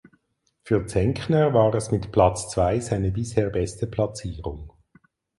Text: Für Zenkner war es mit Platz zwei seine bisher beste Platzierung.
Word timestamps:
Für 0.63 0.87
Zenkner 0.87 1.53
war 1.53 1.75
es 1.75 1.91
mit 1.91 2.11
Platz 2.11 2.49
zwei 2.49 2.79
seine 2.79 3.11
bisher 3.11 3.51
beste 3.51 3.85
Platzierung. 3.85 4.73